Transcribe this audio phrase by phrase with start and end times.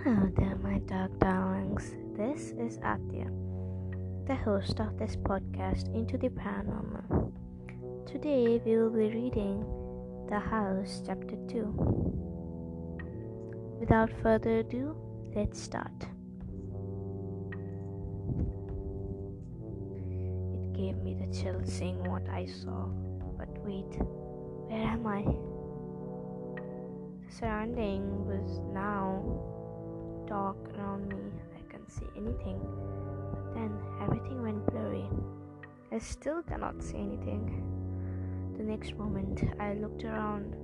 [0.00, 1.94] Hello there my dark Darlings.
[2.16, 3.28] This is Atya,
[4.26, 7.30] the host of this podcast, Into the Paranormal.
[8.10, 9.64] Today we will be reading
[10.28, 11.66] The House, Chapter 2.
[13.78, 14.96] Without further ado,
[15.36, 16.08] let's start.
[20.54, 22.86] It gave me the chill seeing what I saw.
[23.38, 23.94] But wait,
[24.68, 25.22] where am I?
[27.24, 29.60] The surrounding was now
[30.32, 31.20] dark around me.
[31.58, 32.58] I can't see anything.
[33.34, 35.06] But then everything went blurry.
[35.92, 37.44] I still cannot see anything.
[38.56, 40.56] The next moment I looked around.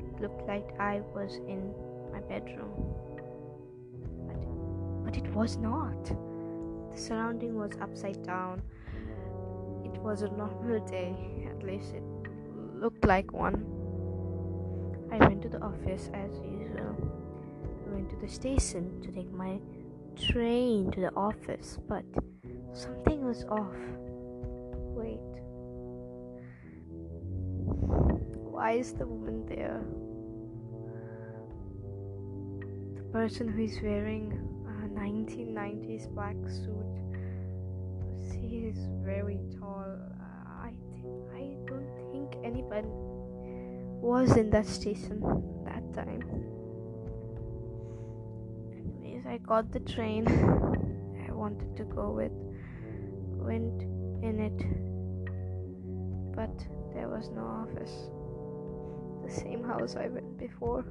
[0.00, 1.72] It looked like I was in
[2.12, 2.72] my bedroom.
[4.26, 4.42] But
[5.04, 6.04] but it was not.
[6.04, 8.62] The surrounding was upside down.
[9.84, 11.14] It was a normal day,
[11.48, 12.02] at least it
[12.74, 13.64] looked like one.
[15.12, 17.21] I went to the office as usual
[18.22, 19.58] the station to take my
[20.16, 22.04] train to the office, but
[22.72, 23.74] something was off.
[24.94, 25.18] Wait.
[28.46, 29.82] Why is the woman there?
[32.94, 34.30] The person who is wearing
[34.68, 36.94] a 1990s black suit.
[38.30, 39.98] She is very tall.
[39.98, 45.20] Uh, I think I don't think anybody was in that station
[45.64, 46.22] that time.
[49.28, 50.26] I got the train
[51.28, 52.32] I wanted to go with,
[53.38, 53.82] went
[54.22, 54.58] in it,
[56.36, 58.10] but there was no office.
[59.24, 60.84] The same house I went before.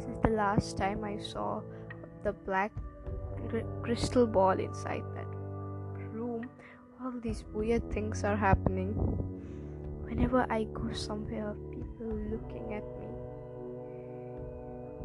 [0.00, 1.62] Since the last time I saw
[2.24, 2.72] the black
[3.82, 5.28] crystal ball inside that
[6.12, 6.48] room,
[7.02, 8.94] all these weird things are happening.
[10.04, 13.06] Whenever I go somewhere, people looking at me,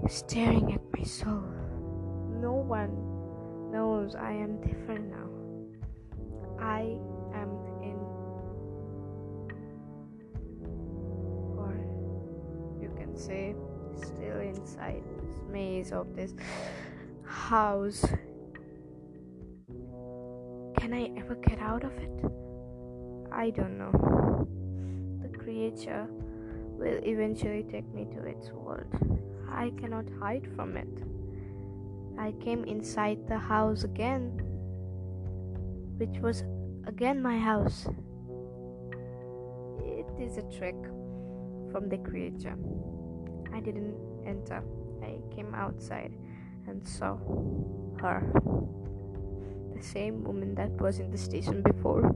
[0.10, 1.65] staring at my soul
[2.46, 2.94] no one
[3.72, 5.30] knows I am different now.
[6.60, 6.82] I
[7.34, 7.50] am
[7.82, 7.98] in,
[11.58, 11.74] or
[12.80, 13.56] you can say,
[13.98, 16.36] still inside this maze of this
[17.24, 18.06] house.
[20.78, 22.16] Can I ever get out of it?
[23.32, 23.92] I don't know.
[25.24, 26.06] The creature
[26.78, 28.94] will eventually take me to its world.
[29.50, 31.15] I cannot hide from it.
[32.18, 34.42] I came inside the house again,
[35.98, 36.44] which was
[36.88, 37.88] again my house.
[39.84, 40.76] It is a trick
[41.72, 42.56] from the creature.
[43.54, 44.64] I didn't enter,
[45.04, 46.14] I came outside
[46.68, 47.18] and saw
[48.02, 48.24] her.
[49.76, 52.16] The same woman that was in the station before.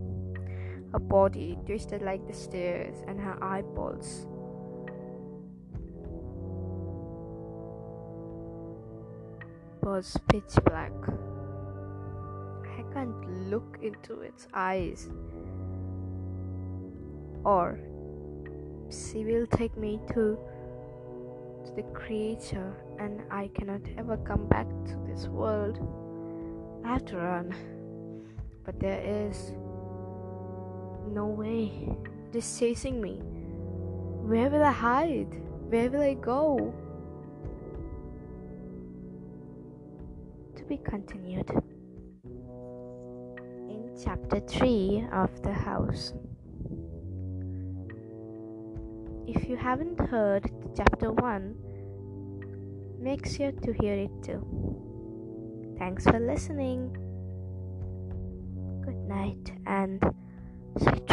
[0.92, 4.26] Her body twisted like the stairs, and her eyeballs
[9.82, 10.92] was pitch black.
[12.78, 15.10] I can't look into its eyes.
[17.44, 17.80] Or
[18.90, 20.38] she will take me to,
[21.66, 25.80] to the creature and I cannot ever come back to this world.
[26.84, 27.56] I have to run.
[28.66, 29.52] But there is
[31.12, 31.90] no way.
[32.30, 33.22] It is chasing me.
[34.30, 35.42] Where will I hide?
[35.70, 36.74] Where will I go?
[40.70, 41.50] Be continued
[43.70, 46.14] in chapter 3 of The House.
[49.26, 51.56] If you haven't heard chapter 1,
[53.00, 54.46] make sure to hear it too.
[55.80, 56.94] Thanks for listening.
[58.86, 60.04] Good night and
[60.78, 61.08] sweet